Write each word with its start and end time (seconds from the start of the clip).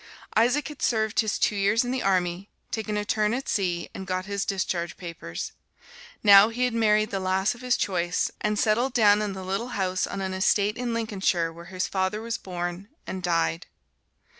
Isaac 0.35 0.67
had 0.69 0.81
served 0.81 1.19
his 1.19 1.37
two 1.37 1.55
years 1.55 1.85
in 1.85 1.91
the 1.91 2.01
army, 2.01 2.49
taken 2.71 2.97
a 2.97 3.05
turn 3.05 3.35
at 3.35 3.47
sea, 3.47 3.87
and 3.93 4.07
got 4.07 4.25
his 4.25 4.45
discharge 4.45 4.97
papers. 4.97 5.51
Now 6.23 6.49
he 6.49 6.65
had 6.65 6.73
married 6.73 7.11
the 7.11 7.19
lass 7.19 7.53
of 7.53 7.61
his 7.61 7.77
choice, 7.77 8.31
and 8.41 8.57
settled 8.57 8.93
down 8.95 9.21
in 9.21 9.33
the 9.33 9.45
little 9.45 9.67
house 9.77 10.07
on 10.07 10.19
an 10.21 10.33
estate 10.33 10.75
in 10.75 10.95
Lincolnshire 10.95 11.53
where 11.53 11.65
his 11.65 11.85
father 11.87 12.19
was 12.19 12.39
born 12.39 12.87
and 13.05 13.21
died. 13.21 13.67